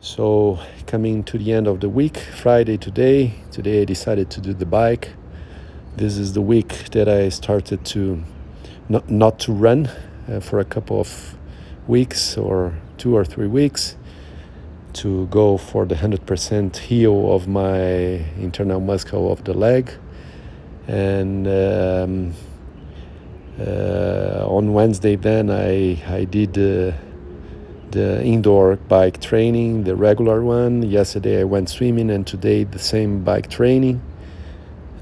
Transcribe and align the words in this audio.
So, 0.00 0.60
coming 0.86 1.24
to 1.24 1.38
the 1.38 1.52
end 1.52 1.66
of 1.66 1.80
the 1.80 1.88
week, 1.88 2.18
Friday 2.18 2.76
today, 2.76 3.34
today 3.50 3.82
I 3.82 3.84
decided 3.84 4.30
to 4.30 4.40
do 4.40 4.54
the 4.54 4.64
bike. 4.64 5.10
This 5.96 6.18
is 6.18 6.34
the 6.34 6.40
week 6.40 6.90
that 6.92 7.08
I 7.08 7.30
started 7.30 7.84
to 7.86 8.22
not, 8.88 9.10
not 9.10 9.40
to 9.40 9.52
run 9.52 9.90
uh, 10.28 10.38
for 10.38 10.60
a 10.60 10.64
couple 10.64 11.00
of 11.00 11.36
weeks 11.88 12.38
or 12.38 12.74
two 12.96 13.16
or 13.16 13.24
three 13.24 13.48
weeks 13.48 13.96
to 14.92 15.26
go 15.26 15.56
for 15.56 15.84
the 15.84 15.96
100% 15.96 16.76
heal 16.76 17.32
of 17.32 17.48
my 17.48 17.80
internal 18.38 18.78
muscle 18.78 19.32
of 19.32 19.42
the 19.42 19.52
leg. 19.52 19.90
And 20.86 21.48
um, 21.48 22.34
uh, 23.58 24.46
on 24.46 24.72
Wednesday, 24.74 25.16
then 25.16 25.50
I, 25.50 26.00
I 26.06 26.24
did 26.24 26.54
the, 26.54 26.94
the 27.92 28.22
indoor 28.24 28.76
bike 28.76 29.20
training, 29.20 29.84
the 29.84 29.96
regular 29.96 30.42
one. 30.42 30.82
Yesterday, 30.82 31.40
I 31.40 31.44
went 31.44 31.68
swimming, 31.68 32.10
and 32.10 32.26
today, 32.26 32.64
the 32.64 32.78
same 32.78 33.24
bike 33.24 33.50
training. 33.50 34.00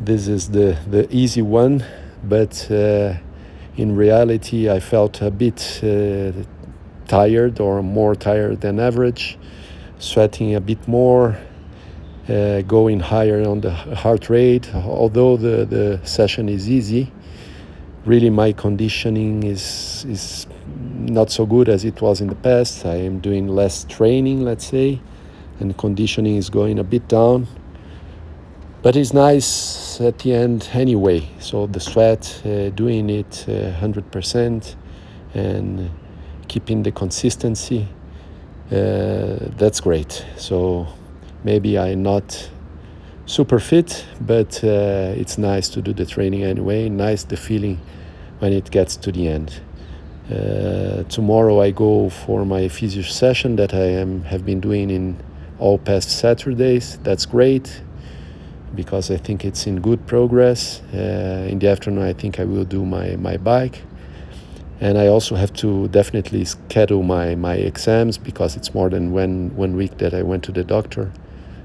This 0.00 0.28
is 0.28 0.50
the, 0.50 0.78
the 0.88 1.06
easy 1.10 1.42
one, 1.42 1.84
but 2.22 2.70
uh, 2.70 3.14
in 3.76 3.96
reality, 3.96 4.70
I 4.70 4.80
felt 4.80 5.22
a 5.22 5.30
bit 5.30 5.80
uh, 5.82 6.32
tired 7.08 7.60
or 7.60 7.82
more 7.82 8.14
tired 8.14 8.60
than 8.60 8.78
average 8.80 9.38
sweating 9.98 10.54
a 10.54 10.60
bit 10.60 10.86
more, 10.86 11.38
uh, 12.28 12.62
going 12.62 13.00
higher 13.00 13.42
on 13.48 13.60
the 13.60 13.70
heart 13.70 14.28
rate. 14.28 14.74
Although 14.74 15.36
the, 15.36 15.64
the 15.64 16.00
session 16.04 16.48
is 16.48 16.68
easy, 16.68 17.12
really 18.06 18.30
my 18.30 18.52
conditioning 18.52 19.42
is, 19.42 20.06
is 20.08 20.46
not 20.94 21.30
so 21.30 21.44
good 21.44 21.68
as 21.68 21.84
it 21.84 22.00
was 22.00 22.20
in 22.20 22.28
the 22.28 22.34
past. 22.36 22.86
I 22.86 22.96
am 22.96 23.20
doing 23.20 23.48
less 23.48 23.84
training, 23.84 24.42
let's 24.42 24.66
say, 24.66 25.00
and 25.60 25.76
conditioning 25.76 26.36
is 26.36 26.48
going 26.48 26.78
a 26.78 26.84
bit 26.84 27.08
down. 27.08 27.46
But 28.82 28.96
it's 28.96 29.12
nice 29.12 30.00
at 30.00 30.20
the 30.20 30.32
end 30.32 30.68
anyway. 30.72 31.28
So 31.40 31.66
the 31.66 31.80
sweat, 31.80 32.40
uh, 32.44 32.70
doing 32.70 33.10
it 33.10 33.44
uh, 33.48 33.72
100% 33.80 34.76
and 35.34 35.90
keeping 36.48 36.84
the 36.84 36.92
consistency 36.92 37.88
uh, 38.70 39.38
that's 39.56 39.80
great. 39.80 40.24
So 40.36 40.86
maybe 41.44 41.78
I'm 41.78 42.02
not 42.02 42.50
super 43.26 43.60
fit, 43.60 44.04
but 44.20 44.62
uh, 44.64 45.14
it's 45.16 45.38
nice 45.38 45.68
to 45.70 45.82
do 45.82 45.92
the 45.92 46.04
training 46.04 46.42
anyway. 46.42 46.88
Nice 46.88 47.24
the 47.24 47.36
feeling 47.36 47.80
when 48.38 48.52
it 48.52 48.70
gets 48.70 48.96
to 48.96 49.12
the 49.12 49.28
end. 49.28 49.60
Uh, 50.30 51.04
tomorrow 51.04 51.60
I 51.60 51.70
go 51.70 52.10
for 52.10 52.44
my 52.44 52.68
physio 52.68 53.02
session 53.02 53.56
that 53.56 53.72
I 53.72 53.86
am 54.02 54.22
have 54.24 54.44
been 54.44 54.60
doing 54.60 54.90
in 54.90 55.16
all 55.58 55.78
past 55.78 56.10
Saturdays. 56.10 56.98
That's 57.02 57.26
great 57.26 57.82
because 58.74 59.10
I 59.10 59.16
think 59.16 59.44
it's 59.44 59.66
in 59.66 59.80
good 59.80 60.06
progress. 60.06 60.82
Uh, 60.92 61.46
in 61.48 61.58
the 61.58 61.68
afternoon, 61.68 62.04
I 62.04 62.12
think 62.12 62.40
I 62.40 62.44
will 62.44 62.64
do 62.64 62.84
my 62.84 63.16
my 63.16 63.36
bike 63.36 63.82
and 64.80 64.98
I 64.98 65.06
also 65.06 65.36
have 65.36 65.52
to 65.54 65.88
definitely 65.88 66.44
schedule 66.44 67.02
my, 67.02 67.34
my 67.34 67.54
exams 67.54 68.18
because 68.18 68.56
it's 68.56 68.74
more 68.74 68.90
than 68.90 69.12
one, 69.12 69.54
one 69.56 69.74
week 69.74 69.98
that 69.98 70.12
I 70.12 70.22
went 70.22 70.44
to 70.44 70.52
the 70.52 70.64
doctor. 70.64 71.12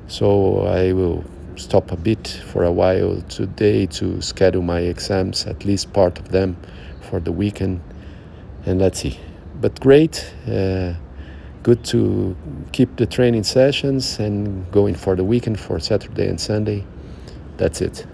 So 0.08 0.62
I 0.66 0.94
will 0.94 1.26
stop 1.56 1.92
a 1.92 1.98
bit 1.98 2.28
for 2.52 2.64
a 2.64 2.72
while 2.72 3.22
today 3.30 3.86
to 3.88 4.22
schedule 4.22 4.62
my 4.62 4.80
exams, 4.80 5.46
at 5.46 5.66
least 5.66 5.94
part 5.94 6.20
of 6.20 6.30
them 6.30 6.58
for 7.02 7.20
the 7.20 7.32
weekend. 7.32 7.82
And 8.66 8.80
let's 8.80 9.00
see. 9.00 9.20
But 9.60 9.80
great. 9.80 10.34
Uh, 10.48 10.94
good 11.64 11.84
to 11.86 12.36
keep 12.72 12.96
the 12.96 13.06
training 13.06 13.44
sessions 13.44 14.20
and 14.20 14.70
going 14.72 14.96
for 14.96 15.16
the 15.16 15.24
weekend 15.24 15.60
for 15.60 15.80
Saturday 15.80 16.28
and 16.28 16.40
Sunday. 16.40 16.86
That's 17.58 17.82
it. 17.82 18.06